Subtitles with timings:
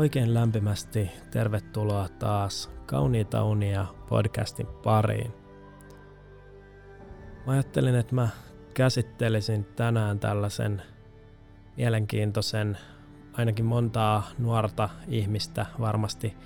[0.00, 5.32] Oikein lämpimästi tervetuloa taas Kauniita unia podcastin pariin.
[7.46, 8.28] Mä ajattelin, että mä
[8.74, 10.82] käsittelisin tänään tällaisen
[11.76, 12.78] mielenkiintoisen,
[13.32, 16.36] ainakin montaa nuorta ihmistä varmasti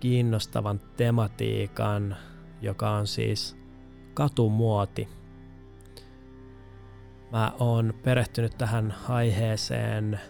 [0.00, 2.16] kiinnostavan tematiikan,
[2.62, 3.56] joka on siis
[4.14, 5.08] katumuoti.
[7.32, 10.20] Mä oon perehtynyt tähän aiheeseen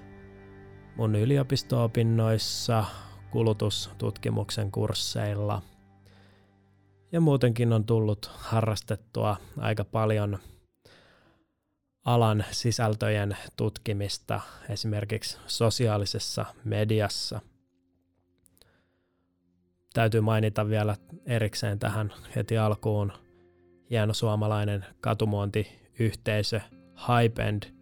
[0.97, 2.85] mun yliopisto-opinnoissa,
[3.31, 5.63] kulutustutkimuksen kursseilla
[7.13, 10.39] ja muutenkin on tullut harrastettua aika paljon
[12.05, 17.41] alan sisältöjen tutkimista esimerkiksi sosiaalisessa mediassa.
[19.95, 23.13] Täytyy mainita vielä erikseen tähän heti alkuun
[23.91, 26.61] hieno suomalainen katumuontiyhteisö
[27.09, 27.76] Hypend,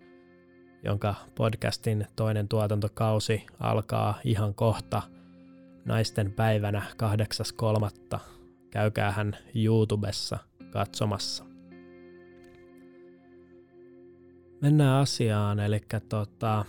[0.84, 5.02] jonka podcastin toinen tuotantokausi alkaa ihan kohta
[5.84, 6.82] naisten päivänä
[8.12, 8.18] 8.3.
[8.70, 10.38] Käykää hän YouTubessa
[10.70, 11.44] katsomassa.
[14.60, 16.64] Mennään asiaan, eli tota,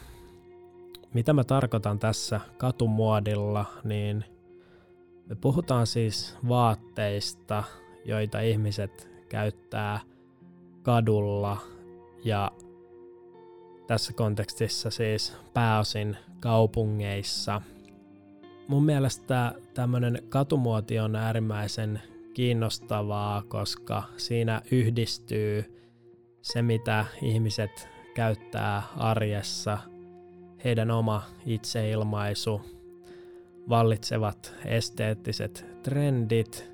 [1.13, 4.25] mitä mä tarkoitan tässä katumuodilla, niin
[5.30, 7.63] me puhutaan siis vaatteista,
[8.05, 9.99] joita ihmiset käyttää
[10.81, 11.58] kadulla
[12.25, 12.52] ja
[13.88, 17.61] tässä kontekstissa siis pääosin kaupungeissa.
[18.67, 22.02] Mun mielestä tämmöinen katumuoti on äärimmäisen
[22.33, 25.81] kiinnostavaa, koska siinä yhdistyy
[26.42, 29.77] se, mitä ihmiset käyttää arjessa,
[30.64, 32.61] heidän oma itseilmaisu,
[33.70, 36.72] vallitsevat esteettiset trendit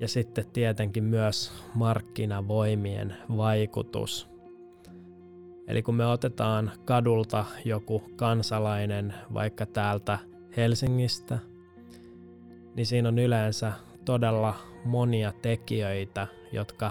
[0.00, 4.28] ja sitten tietenkin myös markkinavoimien vaikutus–
[5.68, 10.18] Eli kun me otetaan kadulta joku kansalainen vaikka täältä
[10.56, 11.38] Helsingistä,
[12.76, 13.72] niin siinä on yleensä
[14.04, 16.90] todella monia tekijöitä, jotka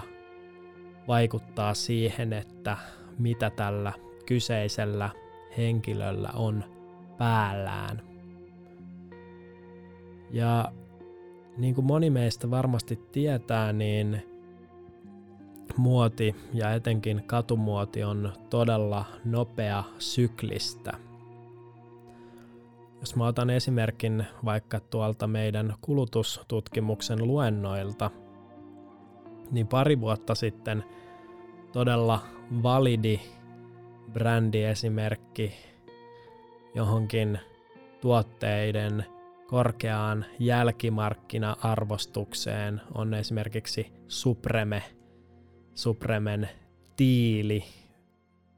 [1.08, 2.76] vaikuttaa siihen, että
[3.18, 3.92] mitä tällä
[4.26, 5.10] kyseisellä
[5.56, 6.64] henkilöllä on
[7.18, 8.02] päällään.
[10.30, 10.72] Ja
[11.56, 14.33] niin kuin moni meistä varmasti tietää, niin
[15.76, 20.92] muoti ja etenkin katumuoti on todella nopea syklistä.
[23.00, 28.10] Jos mä otan esimerkin vaikka tuolta meidän kulutustutkimuksen luennoilta,
[29.50, 30.84] niin pari vuotta sitten
[31.72, 32.20] todella
[32.62, 33.20] validi
[34.12, 35.52] brändiesimerkki
[36.74, 37.38] johonkin
[38.00, 39.04] tuotteiden
[39.46, 44.82] korkeaan jälkimarkkina-arvostukseen on esimerkiksi Supreme–
[45.74, 46.48] Supremen
[46.96, 47.64] tiili,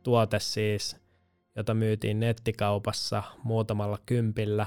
[0.03, 0.97] tuote siis,
[1.57, 4.67] jota myytiin nettikaupassa muutamalla kympillä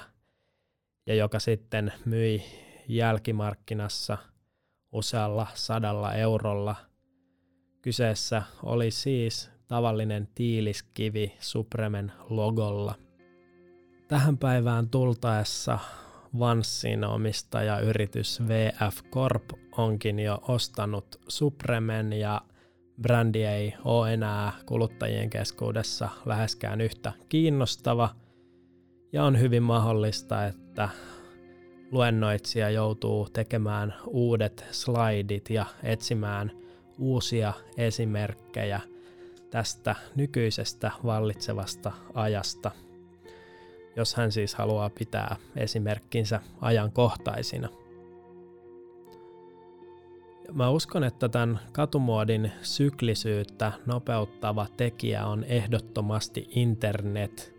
[1.07, 2.43] ja joka sitten myi
[2.87, 4.17] jälkimarkkinassa
[4.91, 6.75] usealla sadalla eurolla.
[7.81, 12.95] Kyseessä oli siis tavallinen tiiliskivi Supremen logolla.
[14.07, 15.79] Tähän päivään tultaessa
[16.39, 19.49] Vanssin omistajayritys VF Corp
[19.83, 22.41] onkin jo ostanut Supremen ja
[23.01, 28.09] brändi ei ole enää kuluttajien keskuudessa läheskään yhtä kiinnostava
[29.13, 30.89] ja on hyvin mahdollista, että
[31.91, 36.51] luennoitsija joutuu tekemään uudet slaidit ja etsimään
[36.97, 38.79] uusia esimerkkejä
[39.49, 42.71] tästä nykyisestä vallitsevasta ajasta–
[43.99, 47.69] jos hän siis haluaa pitää esimerkkinsä ajankohtaisina.
[50.53, 57.55] Mä uskon, että tämän katumuodin syklisyyttä nopeuttava tekijä on ehdottomasti internet,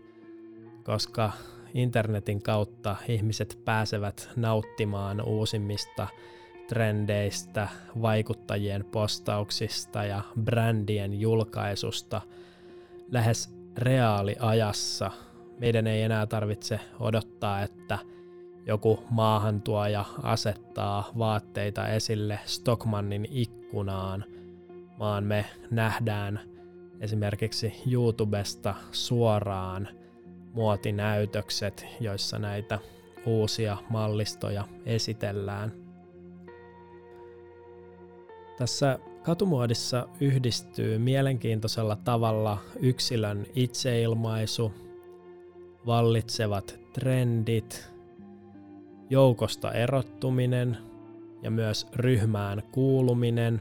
[0.85, 1.33] koska
[1.75, 6.07] internetin kautta ihmiset pääsevät nauttimaan uusimmista
[6.69, 7.69] trendeistä,
[8.03, 12.21] vaikuttajien postauksista ja brändien julkaisusta
[13.13, 15.11] lähes reaaliajassa–
[15.61, 17.99] meidän ei enää tarvitse odottaa, että
[18.67, 24.25] joku maahantuoja asettaa vaatteita esille Stockmannin ikkunaan,
[24.99, 26.41] vaan me nähdään
[27.01, 29.89] esimerkiksi YouTubesta suoraan
[30.53, 32.79] muotinäytökset, joissa näitä
[33.27, 35.73] uusia mallistoja esitellään.
[38.59, 44.73] Tässä katumuodissa yhdistyy mielenkiintoisella tavalla yksilön itseilmaisu,
[45.87, 47.91] vallitsevat trendit,
[49.11, 50.77] joukosta erottuminen
[51.43, 53.61] ja myös ryhmään kuuluminen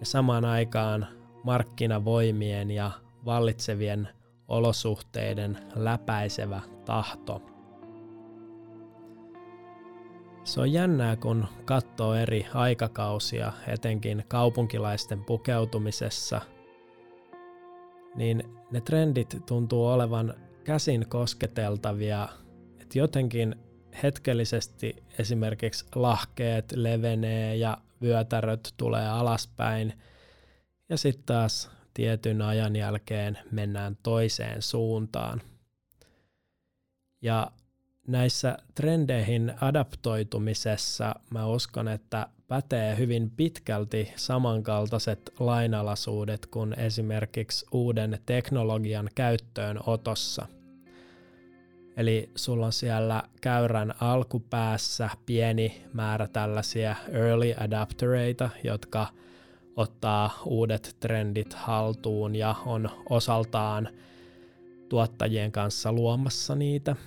[0.00, 1.06] ja samaan aikaan
[1.44, 2.90] markkinavoimien ja
[3.24, 4.08] vallitsevien
[4.48, 7.42] olosuhteiden läpäisevä tahto.
[10.44, 16.40] Se on jännää, kun katsoo eri aikakausia, etenkin kaupunkilaisten pukeutumisessa,
[18.14, 20.34] niin ne trendit tuntuu olevan
[20.64, 22.28] käsin kosketeltavia,
[22.80, 23.56] että jotenkin
[24.02, 29.92] hetkellisesti esimerkiksi lahkeet levenee ja vyötäröt tulee alaspäin,
[30.88, 35.42] ja sitten taas tietyn ajan jälkeen mennään toiseen suuntaan.
[37.22, 37.50] Ja
[38.06, 49.10] näissä trendeihin adaptoitumisessa mä uskon, että pätee hyvin pitkälti samankaltaiset lainalaisuudet kuin esimerkiksi uuden teknologian
[49.14, 50.46] käyttöönotossa.
[51.96, 59.06] Eli sulla on siellä käyrän alkupäässä pieni määrä tällaisia early adaptereita, jotka
[59.76, 63.88] ottaa uudet trendit haltuun ja on osaltaan
[64.88, 66.96] tuottajien kanssa luomassa niitä–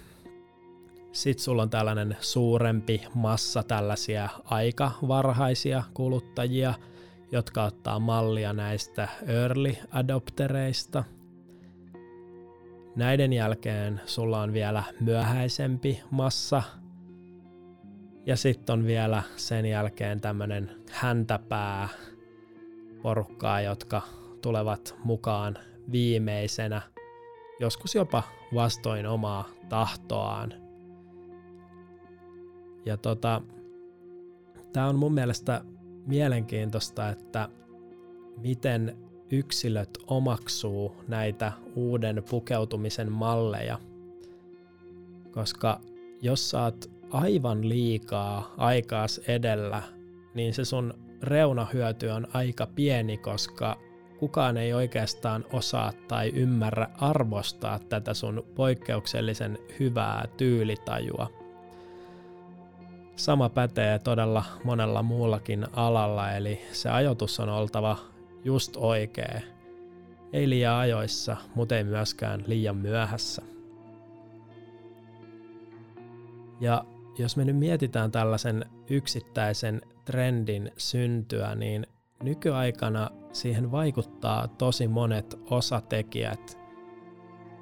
[1.16, 6.74] sitten sulla on tällainen suurempi massa tällaisia aika varhaisia kuluttajia,
[7.32, 11.04] jotka ottaa mallia näistä early adoptereista.
[12.96, 16.64] Näiden jälkeen sulla on vielä myöhäisempi massa.
[18.26, 21.90] Ja sitten on vielä sen jälkeen tämmöinen häntäpää
[23.02, 24.02] porukkaa, jotka
[24.42, 25.58] tulevat mukaan
[25.92, 26.82] viimeisenä,
[27.60, 30.54] joskus jopa vastoin omaa tahtoaan–
[32.86, 33.42] ja tota,
[34.74, 35.62] tämä on mun mielestä
[36.06, 37.50] mielenkiintoista, että
[38.38, 38.98] miten
[39.32, 43.80] yksilöt omaksuu näitä uuden pukeutumisen malleja.
[45.32, 45.82] Koska
[46.22, 49.82] jos saat aivan liikaa aikaas edellä,
[50.34, 53.78] niin se sun reunahyöty on aika pieni, koska
[54.20, 61.28] kukaan ei oikeastaan osaa tai ymmärrä arvostaa tätä sun poikkeuksellisen hyvää tyylitajua.
[63.16, 67.98] Sama pätee todella monella muullakin alalla, eli se ajoitus on oltava
[68.46, 69.42] just oikea.
[70.34, 73.42] Ei liian ajoissa, mutta ei myöskään liian myöhässä.
[76.62, 76.86] Ja
[77.18, 81.88] jos me nyt mietitään tällaisen yksittäisen trendin syntyä, niin
[82.24, 86.60] nykyaikana siihen vaikuttaa tosi monet osatekijät.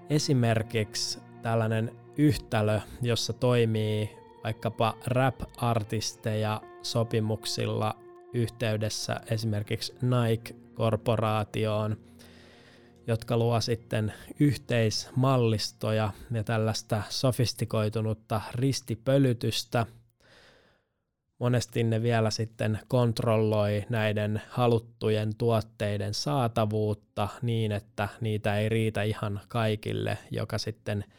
[0.09, 4.09] Esimerkiksi tällainen yhtälö, jossa toimii
[4.43, 7.95] vaikkapa rap-artisteja sopimuksilla
[8.33, 9.95] yhteydessä esimerkiksi
[10.73, 11.97] Nike-korporaatioon,
[13.07, 19.85] jotka luo sitten yhteismallistoja ja tällaista sofistikoitunutta ristipölytystä.
[21.39, 29.41] Monesti ne vielä sitten kontrolloi näiden haluttujen tuotteiden saatavuutta niin, että niitä ei riitä ihan
[29.47, 31.03] kaikille, joka sitten–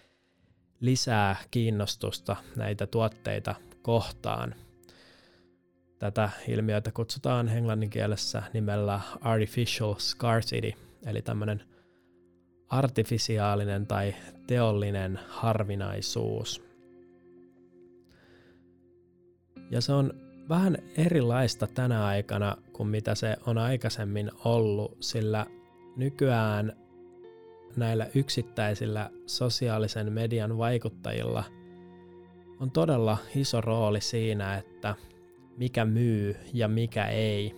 [0.85, 4.55] lisää kiinnostusta näitä tuotteita kohtaan.
[6.05, 10.73] Tätä ilmiötä kutsutaan englannin kielessä nimellä artificial scarcity,
[11.07, 11.63] eli tämmöinen
[12.69, 14.15] artifisiaalinen tai
[14.47, 16.65] teollinen harvinaisuus.
[19.71, 20.13] Ja se on
[20.49, 25.47] vähän erilaista tänä aikana kuin mitä se on aikaisemmin ollut, sillä
[25.97, 26.73] nykyään
[27.77, 31.45] näillä yksittäisillä sosiaalisen median vaikuttajilla
[32.61, 34.95] on todella iso rooli siinä, että
[35.57, 37.55] mikä myy ja mikä ei,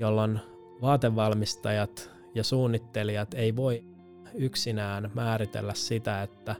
[0.00, 0.40] jolloin
[0.82, 3.84] vaatevalmistajat ja suunnittelijat ei voi
[4.34, 6.56] yksinään määritellä sitä, että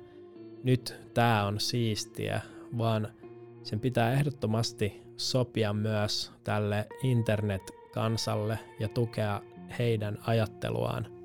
[0.64, 2.40] nyt tämä on siistiä,
[2.78, 3.08] vaan
[3.62, 9.42] sen pitää ehdottomasti sopia myös tälle internet-kansalle ja tukea
[9.78, 11.06] heidän ajatteluaan–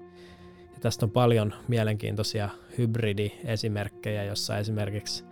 [0.86, 5.26] Tästä on paljon mielenkiintoisia hybridiesimerkkejä, jossa esimerkiksi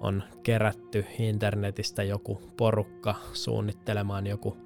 [0.00, 4.56] on kerätty internetistä joku porukka suunnittelemaan joku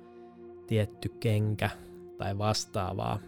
[0.67, 1.71] tietty kenkä
[2.19, 3.19] tai vastaavaa.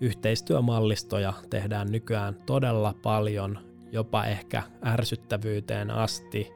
[0.00, 3.58] Yhteistyömallistoja tehdään nykyään todella paljon,
[3.92, 6.52] jopa ehkä ärsyttävyyteen asti.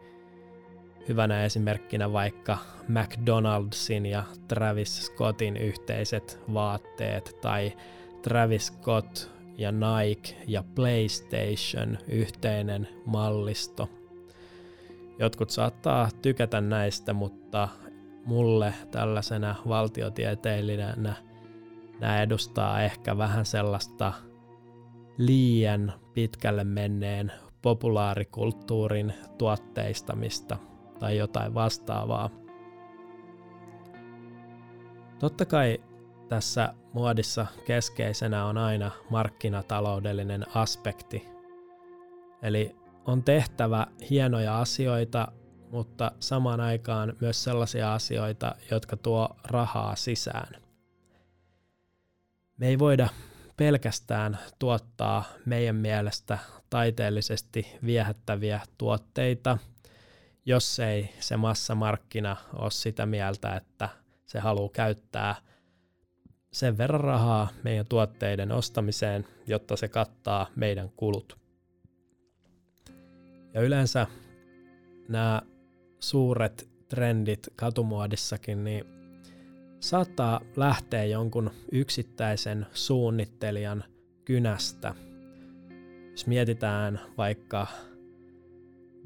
[1.09, 7.73] Hyvänä esimerkkinä vaikka McDonaldsin ja Travis Scottin yhteiset vaatteet tai
[8.23, 13.89] Travis Scott ja Nike ja PlayStation yhteinen mallisto.
[15.19, 17.69] Jotkut saattaa tykätä näistä, mutta
[18.25, 21.15] mulle tällaisena valtiotieteilijänä
[22.01, 24.13] nämä edustaa ehkä vähän sellaista
[25.19, 30.57] liian pitkälle menneen populaarikulttuurin tuotteistamista
[30.99, 32.31] tai jotain vastaavaa.
[35.19, 35.81] Totta kai
[36.29, 41.29] tässä muodissa keskeisenä on aina markkinataloudellinen aspekti.
[42.43, 45.33] Eli on tehtävä hienoja asioita,
[45.71, 50.63] mutta samaan aikaan myös sellaisia asioita, jotka tuo rahaa sisään.
[52.57, 53.09] Me ei voida
[53.57, 56.39] pelkästään tuottaa meidän mielestä
[56.71, 59.59] taiteellisesti viehättäviä tuotteita,
[60.47, 63.89] jos ei se massamarkkina ole sitä mieltä, että
[64.27, 65.35] se haluaa käyttää
[66.53, 71.39] sen verran rahaa meidän tuotteiden ostamiseen, jotta se kattaa meidän kulut.
[73.55, 74.07] Ja yleensä
[75.09, 75.43] nämä
[76.01, 78.85] suuret trendit katumuodissakin, niin
[79.81, 83.85] saattaa lähteä jonkun yksittäisen suunnittelijan
[84.25, 84.95] kynästä.
[86.11, 87.67] Jos mietitään vaikka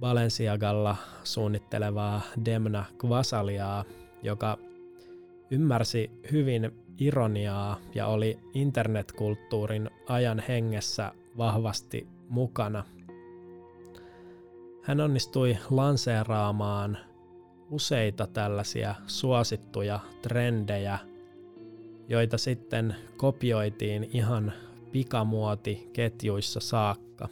[0.01, 3.85] Balenciagalla suunnittelevaa Demna Kvasaliaa,
[4.23, 4.59] joka
[5.51, 12.85] ymmärsi hyvin ironiaa ja oli internetkulttuurin ajan hengessä vahvasti mukana.
[14.83, 16.99] Hän onnistui lanseeraamaan
[17.71, 20.99] useita tällaisia suosittuja trendejä,
[22.09, 24.53] joita sitten kopioitiin ihan
[24.93, 27.29] pikamuotiketjuissa saakka.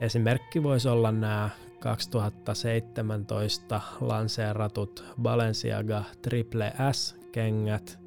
[0.00, 1.50] Esimerkki voisi olla nämä
[1.80, 6.72] 2017 lanseeratut Balenciaga Triple
[7.36, 7.98] S-kengät,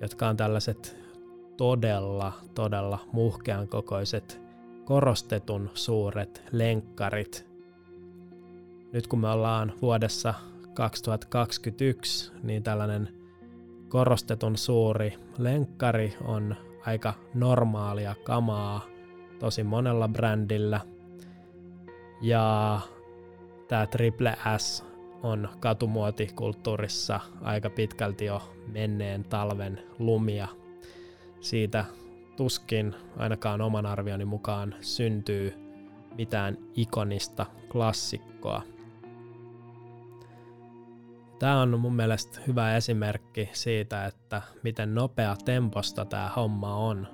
[0.00, 0.96] jotka on tällaiset
[1.56, 4.40] todella, todella muhkean kokoiset
[4.84, 7.46] korostetun suuret lenkkarit.
[8.92, 10.34] Nyt kun me ollaan vuodessa
[10.74, 13.08] 2021, niin tällainen
[13.88, 18.80] korostetun suuri lenkkari on aika normaalia kamaa
[19.38, 20.80] tosi monella brändillä.
[22.22, 22.80] Ja
[23.68, 24.93] tämä Triple S
[25.24, 30.48] on katumuotikulttuurissa aika pitkälti jo menneen talven lumia.
[31.40, 31.84] Siitä
[32.36, 35.54] tuskin ainakaan oman arvioni mukaan syntyy
[36.14, 38.62] mitään ikonista klassikkoa.
[41.38, 47.06] Tämä on mun mielestä hyvä esimerkki siitä, että miten nopea temposta tämä homma on.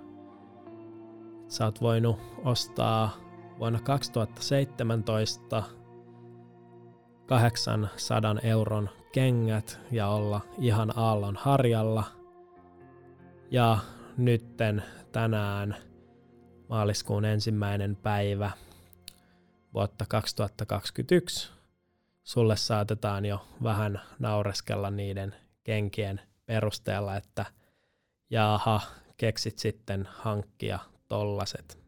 [1.48, 3.16] Sä oot voinut ostaa
[3.58, 5.79] vuonna 2017
[7.30, 12.04] 800 euron kengät ja olla ihan aallon harjalla.
[13.50, 13.78] Ja
[14.16, 14.82] nytten
[15.12, 15.76] tänään
[16.68, 18.50] maaliskuun ensimmäinen päivä
[19.74, 21.50] vuotta 2021
[22.22, 25.34] sulle saatetaan jo vähän naureskella niiden
[25.64, 27.46] kenkien perusteella, että
[28.30, 28.80] jaha,
[29.16, 31.78] keksit sitten hankkia tollaset.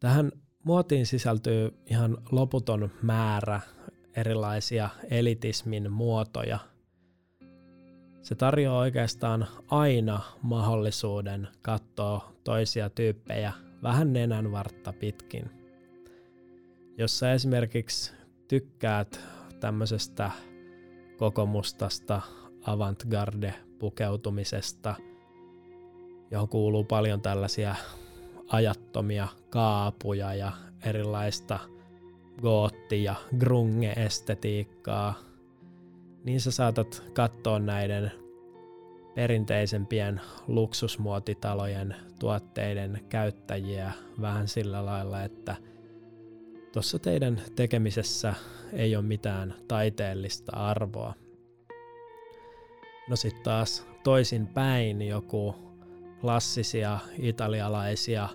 [0.00, 0.32] Tähän
[0.64, 3.60] muotiin sisältyy ihan loputon määrä
[4.16, 6.58] erilaisia elitismin muotoja.
[8.22, 13.52] Se tarjoaa oikeastaan aina mahdollisuuden katsoa toisia tyyppejä
[13.82, 15.50] vähän nenänvartta pitkin.
[16.98, 18.12] Jos sä esimerkiksi
[18.48, 19.20] tykkäät
[19.60, 20.30] tämmöisestä
[21.16, 22.20] kokomustasta
[22.66, 24.94] avantgarde pukeutumisesta,
[26.30, 27.74] johon kuuluu paljon tällaisia
[28.52, 30.52] ajattomia kaapuja ja
[30.84, 31.58] erilaista
[32.42, 35.14] gootti- ja grunge-estetiikkaa,
[36.24, 38.12] niin sä saatat katsoa näiden
[39.14, 45.56] perinteisempien luksusmuotitalojen tuotteiden käyttäjiä vähän sillä lailla, että
[46.72, 48.34] tuossa teidän tekemisessä
[48.72, 51.14] ei ole mitään taiteellista arvoa.
[53.08, 55.54] No sitten taas toisin päin joku
[56.20, 58.28] klassisia italialaisia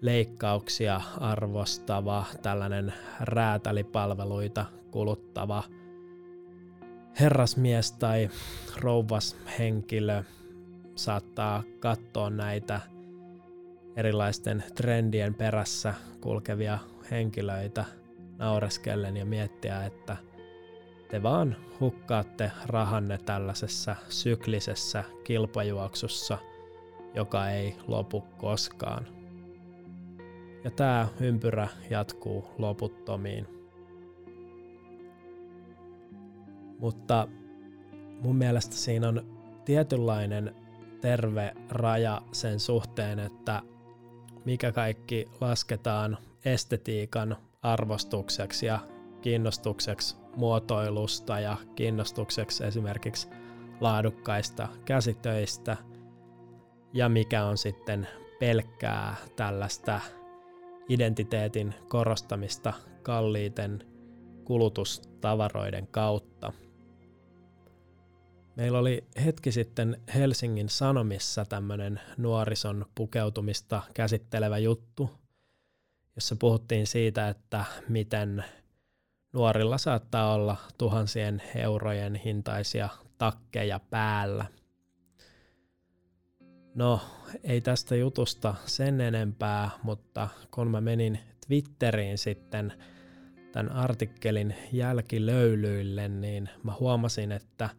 [0.00, 5.62] leikkauksia arvostava, tällainen räätälipalveluita kuluttava
[7.20, 8.30] herrasmies tai
[8.76, 10.22] rouvas henkilö
[10.94, 12.80] saattaa katsoa näitä
[13.96, 16.78] erilaisten trendien perässä kulkevia
[17.10, 17.84] henkilöitä
[18.38, 20.16] naureskellen ja miettiä, että
[21.08, 26.38] te vaan hukkaatte rahanne tällaisessa syklisessä kilpajuoksussa,
[27.14, 29.17] joka ei lopu koskaan.
[30.64, 33.46] Ja tämä ympyrä jatkuu loputtomiin.
[36.78, 37.28] Mutta
[38.20, 40.54] mun mielestä siinä on tietynlainen
[41.00, 43.62] terve raja sen suhteen, että
[44.44, 48.78] mikä kaikki lasketaan estetiikan arvostukseksi ja
[49.20, 53.28] kiinnostukseksi muotoilusta ja kiinnostukseksi esimerkiksi
[53.80, 55.76] laadukkaista käsitöistä
[56.92, 58.08] ja mikä on sitten
[58.40, 60.00] pelkkää tällaista
[60.88, 63.84] identiteetin korostamista kalliiten
[64.44, 66.52] kulutustavaroiden kautta.
[68.56, 75.10] Meillä oli hetki sitten Helsingin Sanomissa tämmöinen nuorison pukeutumista käsittelevä juttu,
[76.16, 78.44] jossa puhuttiin siitä, että miten
[79.32, 84.44] nuorilla saattaa olla tuhansien eurojen hintaisia takkeja päällä.
[86.78, 87.00] No,
[87.44, 92.72] ei tästä jutusta sen enempää, mutta kun mä menin Twitteriin sitten
[93.52, 97.70] tämän artikkelin jälkilöylyille, niin mä huomasin, että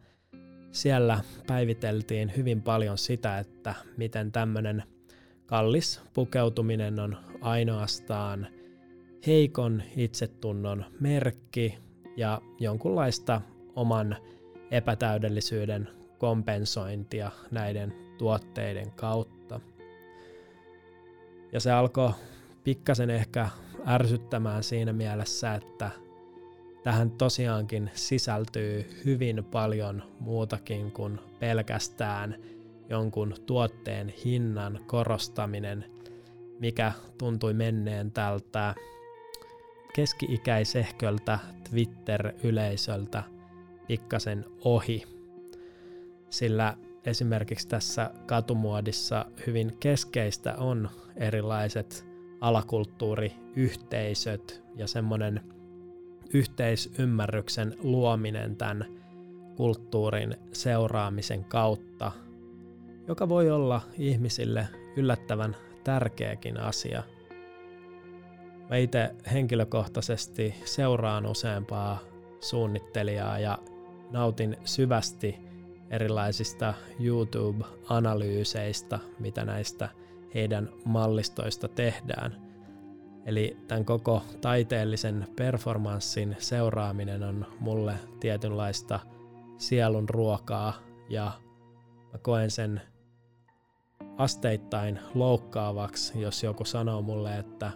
[0.72, 4.82] siellä päiviteltiin hyvin paljon sitä, että miten tämmöinen
[5.46, 8.46] kallis pukeutuminen on ainoastaan
[9.26, 11.78] heikon itsetunnon merkki
[12.16, 13.40] ja jonkunlaista
[13.76, 14.16] oman
[14.70, 15.88] epätäydellisyyden
[16.18, 19.60] kompensointia näiden tuotteiden kautta.
[21.52, 22.12] Ja se alkoi
[22.64, 23.48] pikkasen ehkä
[23.86, 25.90] ärsyttämään siinä mielessä, että
[26.82, 32.36] tähän tosiaankin sisältyy hyvin paljon muutakin kuin pelkästään
[32.88, 35.84] jonkun tuotteen hinnan korostaminen,
[36.58, 38.74] mikä tuntui menneen tältä
[39.94, 41.38] keski-ikäisehköltä
[41.70, 43.22] Twitter-yleisöltä
[43.86, 45.04] pikkasen ohi.
[46.30, 52.06] Sillä esimerkiksi tässä katumuodissa hyvin keskeistä on erilaiset
[52.40, 55.40] alakulttuuriyhteisöt ja semmoinen
[56.34, 58.84] yhteisymmärryksen luominen tämän
[59.56, 62.12] kulttuurin seuraamisen kautta,
[63.08, 67.02] joka voi olla ihmisille yllättävän tärkeäkin asia.
[68.70, 71.98] Mä itse henkilökohtaisesti seuraan useampaa
[72.40, 73.58] suunnittelijaa ja
[74.10, 75.49] nautin syvästi
[75.90, 79.88] erilaisista YouTube-analyyseistä, mitä näistä
[80.34, 82.50] heidän mallistoista tehdään.
[83.26, 89.00] Eli tämän koko taiteellisen performanssin seuraaminen on mulle tietynlaista
[89.58, 90.72] sielun ruokaa
[91.08, 91.32] ja
[92.12, 92.80] mä koen sen
[94.16, 97.70] asteittain loukkaavaksi, jos joku sanoo mulle, että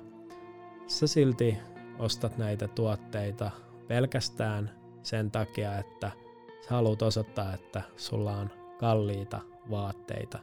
[0.86, 1.58] sä silti
[1.98, 3.50] ostat näitä tuotteita
[3.88, 4.70] pelkästään
[5.02, 6.23] sen takia, että
[6.64, 10.38] sä haluat osoittaa, että sulla on kalliita vaatteita.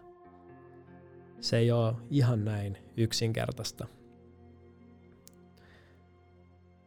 [1.39, 3.87] Se ei ole ihan näin yksinkertaista.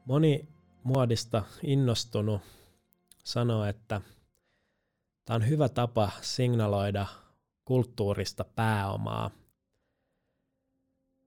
[0.04, 0.48] Moni
[0.82, 2.40] muodista innostunut
[3.24, 4.00] sanoo, että
[5.24, 7.06] tämä on hyvä tapa signaloida
[7.64, 9.30] kulttuurista pääomaa.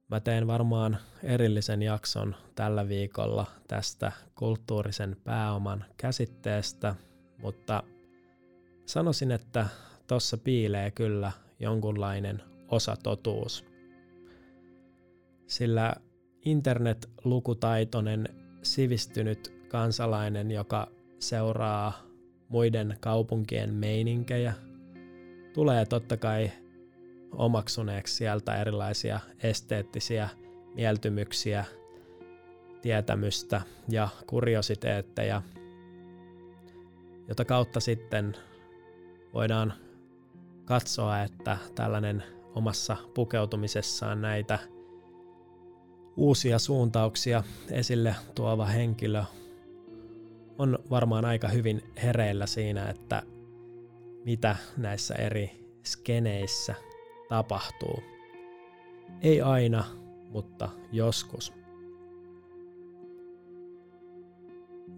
[0.07, 6.95] Mä teen varmaan erillisen jakson tällä viikolla tästä kulttuurisen pääoman käsitteestä,
[7.37, 7.83] mutta
[8.87, 9.67] sanoisin, että
[10.07, 13.65] tuossa piilee kyllä jonkunlainen osatotuus.
[15.47, 15.93] Sillä
[16.45, 18.29] internet-lukutaitoinen
[18.63, 20.87] sivistynyt kansalainen, joka
[21.19, 22.03] seuraa
[22.49, 24.53] muiden kaupunkien meininkejä,
[25.53, 26.51] tulee totta kai
[27.31, 30.29] omaksuneeksi sieltä erilaisia esteettisiä
[30.75, 31.65] mieltymyksiä,
[32.81, 35.41] tietämystä ja kuriositeetteja,
[37.27, 38.35] jota kautta sitten
[39.33, 39.73] voidaan
[40.65, 42.23] katsoa, että tällainen
[42.55, 44.59] omassa pukeutumisessaan näitä
[46.17, 49.23] uusia suuntauksia esille tuova henkilö
[50.57, 53.23] on varmaan aika hyvin hereillä siinä, että
[54.25, 55.51] mitä näissä eri
[55.83, 56.75] skeneissä
[57.29, 58.03] tapahtuu.
[59.21, 59.83] Ei aina,
[60.29, 61.53] mutta joskus.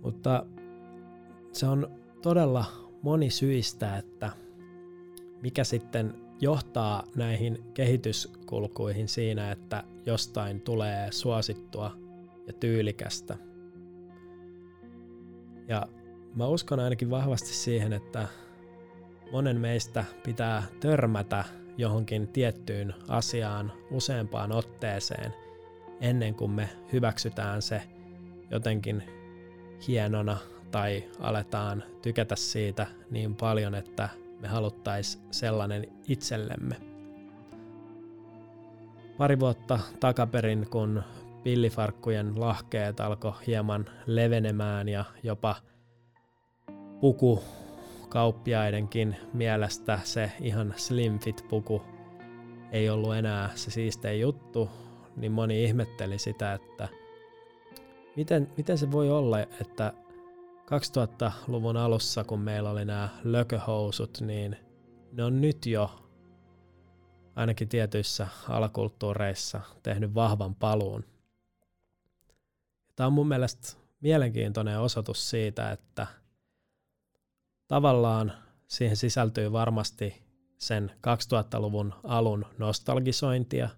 [0.03, 0.45] Mutta
[1.51, 4.31] se on todella monisyistä, että
[5.41, 11.91] mikä sitten johtaa näihin kehityskulkuihin siinä, että jostain tulee suosittua
[12.47, 13.37] ja tyylikästä.
[15.67, 15.87] Ja
[16.35, 18.27] mä uskon ainakin vahvasti siihen, että
[19.31, 21.43] monen meistä pitää törmätä
[21.77, 25.33] johonkin tiettyyn asiaan useampaan otteeseen
[26.01, 27.81] ennen kuin me hyväksytään se
[28.51, 29.03] jotenkin
[29.87, 30.37] hienona
[30.71, 36.75] tai aletaan tykätä siitä niin paljon, että me haluttaisiin sellainen itsellemme.
[39.17, 41.03] Pari vuotta takaperin, kun
[41.43, 45.55] pillifarkkujen lahkeet alkoi hieman levenemään ja jopa
[46.99, 47.43] puku
[48.09, 51.81] kauppiaidenkin mielestä se ihan slim fit puku
[52.71, 54.69] ei ollut enää se siistein juttu,
[55.15, 56.87] niin moni ihmetteli sitä, että
[58.15, 59.93] miten, miten se voi olla, että
[60.69, 64.57] 2000-luvun alussa, kun meillä oli nämä lököhousut, niin
[65.11, 66.09] ne on nyt jo
[67.35, 71.05] ainakin tietyissä alakulttuureissa tehnyt vahvan paluun.
[72.95, 76.07] Tämä on mun mielestä mielenkiintoinen osoitus siitä, että
[77.67, 78.33] tavallaan
[78.67, 80.23] siihen sisältyy varmasti
[80.57, 83.69] sen 2000-luvun alun nostalgisointia.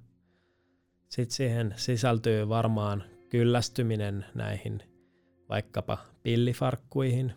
[1.10, 4.84] Sitten siihen sisältyy varmaan kyllästyminen näihin
[5.50, 7.34] vaikkapa pillifarkkuihin.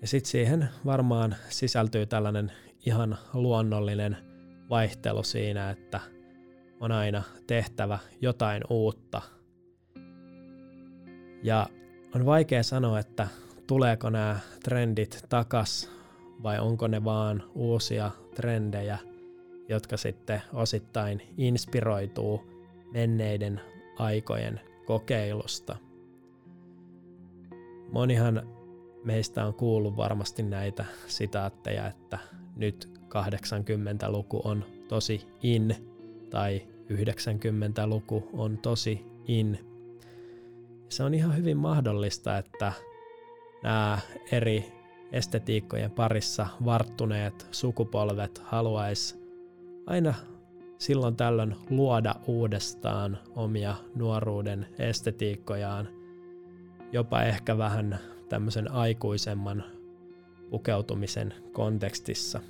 [0.00, 2.52] Ja sitten siihen varmaan sisältyy tällainen
[2.86, 4.16] ihan luonnollinen
[4.70, 6.00] vaihtelu siinä, että
[6.80, 9.22] on aina tehtävä jotain uutta.
[11.42, 11.66] Ja
[12.14, 13.28] on vaikea sanoa, että
[13.66, 15.90] tuleeko nämä trendit takas
[16.42, 18.98] vai onko ne vaan uusia trendejä,
[19.68, 22.42] jotka sitten osittain inspiroituu
[22.92, 23.60] menneiden
[23.98, 25.76] aikojen kokeilusta.
[27.92, 28.48] Monihan
[29.04, 32.18] meistä on kuullut varmasti näitä sitaatteja, että
[32.56, 35.76] nyt 80-luku on tosi in
[36.30, 39.58] tai 90-luku on tosi in.
[40.88, 42.72] Se on ihan hyvin mahdollista, että
[43.62, 43.98] nämä
[44.32, 44.72] eri
[45.12, 49.20] estetiikkojen parissa varttuneet sukupolvet haluaisi
[49.86, 50.14] aina
[50.78, 55.88] silloin tällöin luoda uudestaan omia nuoruuden estetiikkojaan,
[56.92, 57.98] jopa ehkä vähän
[58.28, 59.64] tämmöisen aikuisemman
[60.50, 62.40] pukeutumisen kontekstissa.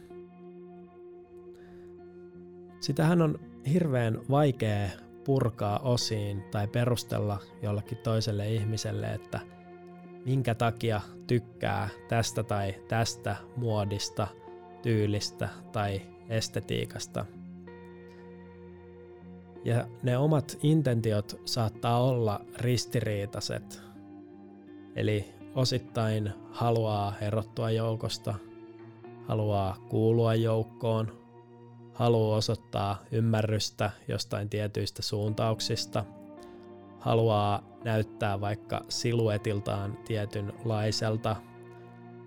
[2.80, 3.38] Sitähän on
[3.72, 4.88] hirveän vaikea
[5.24, 9.40] purkaa osiin tai perustella jollekin toiselle ihmiselle, että
[10.24, 14.26] minkä takia tykkää tästä tai tästä muodista,
[14.82, 17.26] tyylistä tai estetiikasta.
[19.64, 23.89] Ja ne omat intentiot saattaa olla ristiriitaiset.
[24.96, 28.34] Eli osittain haluaa erottua joukosta,
[29.28, 31.20] haluaa kuulua joukkoon,
[31.94, 36.04] haluaa osoittaa ymmärrystä jostain tietyistä suuntauksista,
[36.98, 41.36] haluaa näyttää vaikka siluetiltaan tietynlaiselta,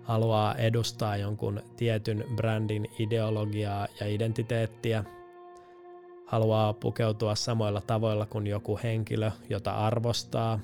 [0.02, 5.04] haluaa edustaa jonkun tietyn brändin ideologiaa ja identiteettiä,
[6.26, 10.60] haluaa pukeutua samoilla tavoilla kuin joku henkilö, jota arvostaa,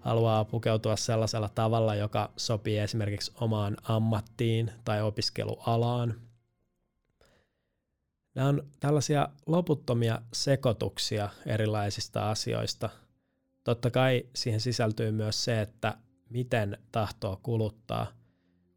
[0.00, 6.14] haluaa pukeutua sellaisella tavalla, joka sopii esimerkiksi omaan ammattiin tai opiskelualaan–
[8.34, 12.90] Nämä on tällaisia loputtomia sekoituksia erilaisista asioista.
[13.64, 15.94] Totta kai siihen sisältyy myös se, että
[16.30, 18.06] miten tahtoo kuluttaa,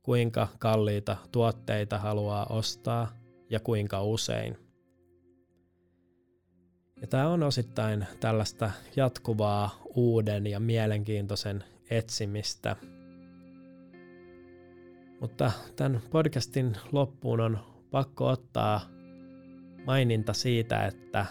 [0.04, 3.14] kuinka kalliita tuotteita haluaa ostaa
[3.50, 4.58] ja kuinka usein.
[7.02, 12.76] Ja tämä on osittain tällaista jatkuvaa uuden ja mielenkiintoisen etsimistä.
[15.20, 17.60] Mutta tämän podcastin loppuun on
[17.92, 18.82] pakko ottaa
[19.86, 21.26] maininta siitä, että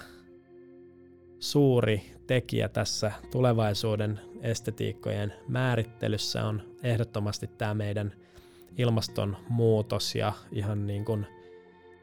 [1.38, 8.12] suuri tekijä tässä tulevaisuuden estetiikkojen määrittelyssä on ehdottomasti tämä meidän
[8.78, 11.26] ilmastonmuutos ja ihan niin kuin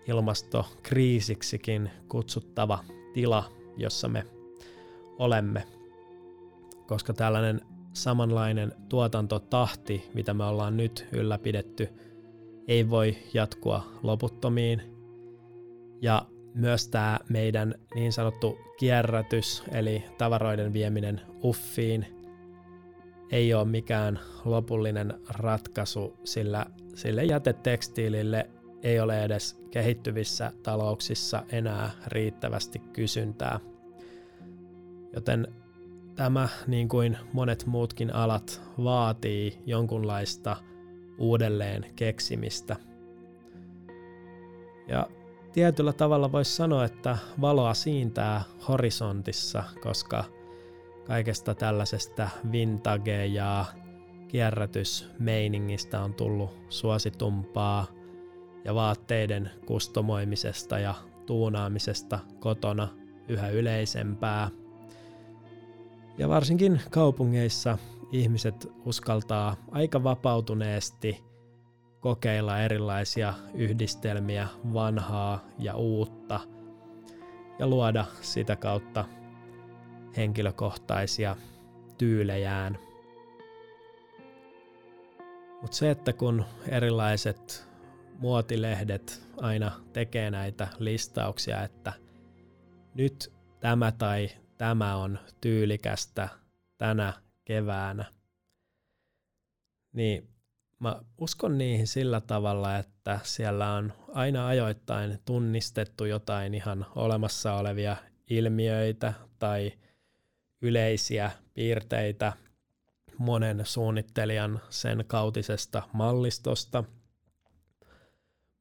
[0.07, 4.25] ilmastokriisiksikin kutsuttava tila, jossa me
[5.17, 5.63] olemme.
[6.87, 7.61] Koska tällainen
[7.93, 11.89] samanlainen tuotantotahti, mitä me ollaan nyt ylläpidetty,
[12.67, 14.81] ei voi jatkua loputtomiin.
[16.01, 22.05] Ja myös tämä meidän niin sanottu kierrätys, eli tavaroiden vieminen uffiin,
[23.31, 28.49] ei ole mikään lopullinen ratkaisu, sillä sille jätetekstiilille
[28.83, 33.59] ei ole edes kehittyvissä talouksissa enää riittävästi kysyntää.
[35.13, 35.47] Joten
[36.15, 40.57] tämä, niin kuin monet muutkin alat, vaatii jonkunlaista
[41.17, 42.75] uudelleen keksimistä.
[44.87, 45.07] Ja
[45.53, 50.23] tietyllä tavalla voisi sanoa, että valoa siintää horisontissa, koska
[51.07, 53.65] kaikesta tällaisesta vintage- ja
[54.27, 57.87] kierrätysmeiningistä on tullut suositumpaa
[58.65, 60.95] ja vaatteiden kustomoimisesta ja
[61.25, 62.87] tuunaamisesta kotona
[63.27, 64.49] yhä yleisempää.
[66.17, 67.77] Ja varsinkin kaupungeissa
[68.11, 71.23] ihmiset uskaltaa aika vapautuneesti
[71.99, 76.39] kokeilla erilaisia yhdistelmiä vanhaa ja uutta
[77.59, 79.05] ja luoda sitä kautta
[80.17, 81.35] henkilökohtaisia
[81.97, 82.77] tyylejään.
[85.61, 87.68] Mutta se, että kun erilaiset
[88.19, 91.93] muotilehdet aina tekee näitä listauksia, että
[92.93, 96.29] nyt tämä tai tämä on tyylikästä
[96.77, 97.13] tänä
[97.45, 98.05] keväänä,
[99.93, 100.29] niin
[100.79, 107.97] Mä uskon niihin sillä tavalla, että siellä on aina ajoittain tunnistettu jotain ihan olemassa olevia
[108.29, 109.73] ilmiöitä tai
[110.61, 112.33] yleisiä piirteitä
[113.17, 116.83] monen suunnittelijan sen kautisesta mallistosta,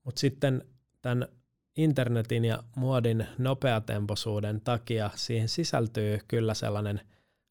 [0.08, 0.64] Mutta sitten
[1.02, 1.28] tämän
[1.76, 7.00] internetin ja muodin nopeatempoisuuden takia siihen sisältyy kyllä sellainen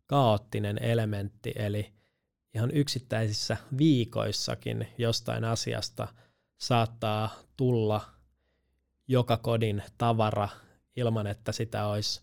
[0.05, 1.93] kaoottinen elementti, eli
[2.55, 6.07] ihan yksittäisissä viikoissakin jostain asiasta
[6.57, 8.01] saattaa tulla
[9.07, 10.49] joka kodin tavara
[10.95, 12.21] ilman, että sitä olisi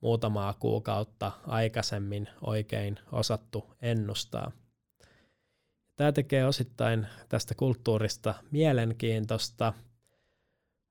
[0.00, 4.52] muutamaa kuukautta aikaisemmin oikein osattu ennustaa.
[5.98, 9.72] Tämä tekee osittain tästä kulttuurista mielenkiintoista,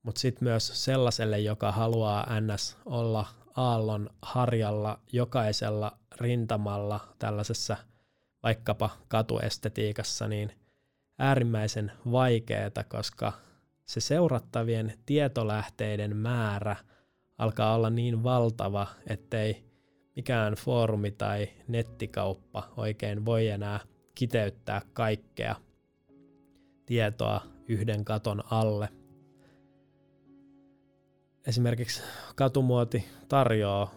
[0.04, 2.78] mutta sitten myös sellaiselle, joka haluaa ns.
[2.86, 7.78] olla aallon harjalla jokaisella rintamalla tällaisessa
[8.44, 10.52] vaikkapa katuestetiikassa, niin
[11.20, 13.34] äärimmäisen vaikeaa, koska
[13.86, 16.76] se seurattavien tietolähteiden määrä
[17.38, 19.64] alkaa olla niin valtava, ettei
[20.16, 23.80] mikään foorumi tai nettikauppa oikein voi enää
[24.18, 25.56] kiteyttää kaikkea
[26.86, 28.90] tietoa yhden katon alle.
[31.48, 32.02] Esimerkiksi
[32.36, 33.92] katumuoti tarjoaa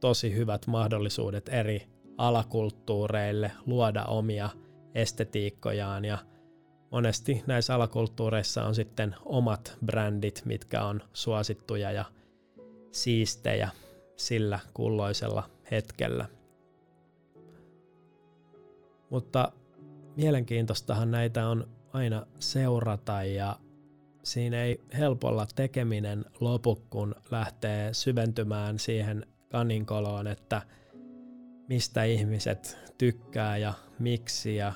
[0.00, 4.50] tosi hyvät mahdollisuudet eri alakulttuureille luoda omia
[4.94, 6.18] estetiikkojaan ja
[6.90, 12.04] monesti näissä alakulttuureissa on sitten omat brändit, mitkä on suosittuja ja
[12.92, 13.70] siistejä
[14.16, 16.28] sillä kulloisella hetkellä.
[19.10, 19.52] Mutta
[20.18, 23.56] mielenkiintoistahan näitä on aina seurata ja
[24.22, 30.62] siinä ei helpolla tekeminen lopu, kun lähtee syventymään siihen kaninkoloon, että
[31.68, 34.72] mistä ihmiset tykkää ja miksi ja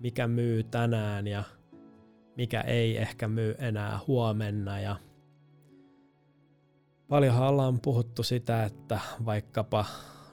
[0.00, 1.44] mikä myy tänään ja
[2.36, 4.80] mikä ei ehkä myy enää huomenna.
[4.80, 4.96] Ja
[7.08, 9.84] paljonhan ollaan puhuttu sitä, että vaikkapa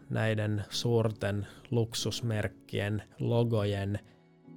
[0.10, 4.00] näiden suurten luksusmerkkien logojen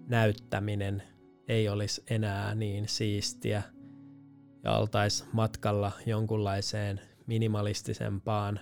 [0.07, 1.03] näyttäminen
[1.49, 3.63] ei olisi enää niin siistiä
[4.65, 8.61] ja oltaisiin matkalla jonkunlaiseen minimalistisempaan,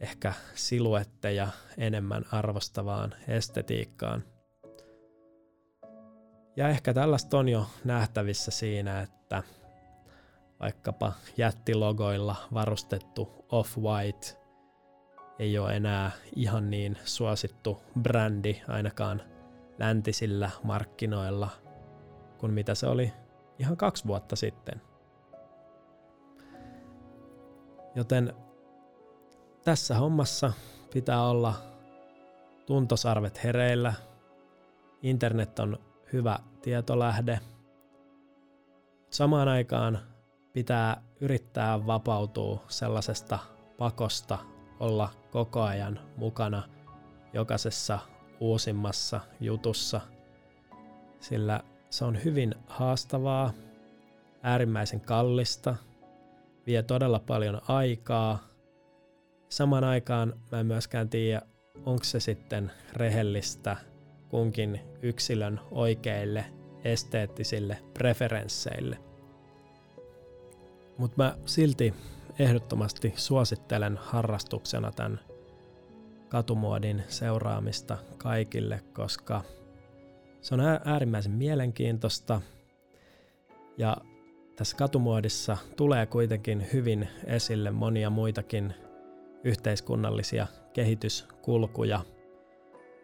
[0.00, 4.24] ehkä siluetteja enemmän arvostavaan estetiikkaan.
[6.56, 9.42] Ja ehkä tällaista on jo nähtävissä siinä, että
[10.60, 14.36] vaikkapa jättilogoilla varustettu Off-White
[15.38, 19.22] ei ole enää ihan niin suosittu brändi ainakaan
[19.78, 21.48] läntisillä markkinoilla
[22.38, 23.12] kuin mitä se oli
[23.58, 24.82] ihan kaksi vuotta sitten.
[27.94, 28.32] Joten
[29.64, 30.52] tässä hommassa
[30.92, 31.54] pitää olla
[32.66, 33.94] tuntosarvet hereillä.
[35.02, 35.78] Internet on
[36.12, 37.40] hyvä tietolähde.
[39.10, 39.98] Samaan aikaan
[40.52, 43.38] pitää yrittää vapautua sellaisesta
[43.78, 44.38] pakosta
[44.80, 46.62] olla koko ajan mukana
[47.32, 47.98] jokaisessa
[48.40, 50.00] uusimmassa jutussa,
[51.20, 53.52] sillä se on hyvin haastavaa,
[54.42, 55.76] äärimmäisen kallista,
[56.66, 58.48] vie todella paljon aikaa.
[59.48, 61.42] Samaan aikaan mä en myöskään tiedä,
[61.86, 63.76] onko se sitten rehellistä
[64.28, 66.44] kunkin yksilön oikeille
[66.84, 68.98] esteettisille preferensseille.
[70.98, 71.94] Mutta mä silti
[72.38, 75.20] ehdottomasti suosittelen harrastuksena tämän
[76.28, 79.42] katumuodin seuraamista kaikille, koska
[80.40, 82.40] se on äärimmäisen mielenkiintoista
[83.78, 83.96] ja
[84.56, 88.74] tässä katumuodissa tulee kuitenkin hyvin esille monia muitakin
[89.44, 92.00] yhteiskunnallisia kehityskulkuja,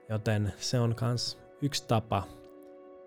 [0.08, 2.22] joten se on myös yksi tapa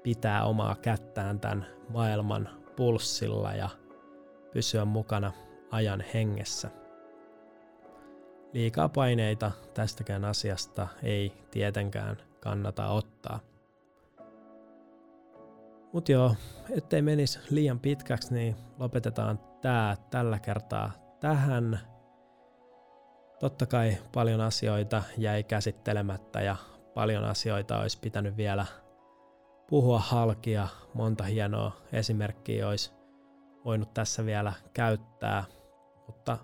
[0.03, 3.69] pitää omaa kättään tämän maailman pulssilla ja
[4.53, 5.31] pysyä mukana
[5.71, 6.86] ajan hengessä.
[8.53, 13.39] Liikaa paineita tästäkään asiasta ei tietenkään kannata ottaa.
[15.93, 16.35] Mutta joo,
[16.69, 21.79] ettei menisi liian pitkäksi, niin lopetetaan tää tällä kertaa tähän.
[23.39, 26.55] Totta kai paljon asioita jäi käsittelemättä ja
[26.93, 28.65] paljon asioita olisi pitänyt vielä
[29.69, 30.67] puhua halkia.
[30.93, 32.91] Monta hienoa esimerkkiä olisi
[33.65, 35.43] voinut tässä vielä käyttää,
[36.07, 36.37] mutta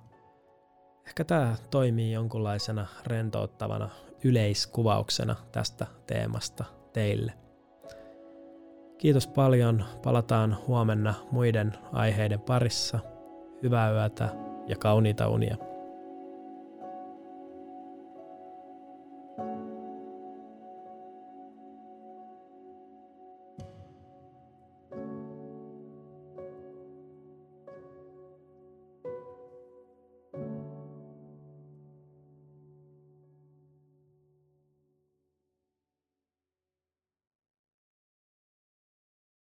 [1.07, 3.89] ehkä tämä toimii jonkunlaisena rentouttavana
[4.23, 6.63] yleiskuvauksena tästä teemasta
[6.93, 7.33] teille.
[8.97, 9.85] Kiitos paljon.
[10.03, 12.99] Palataan huomenna muiden aiheiden parissa.
[13.63, 14.29] Hyvää yötä
[14.67, 15.57] ja kauniita unia.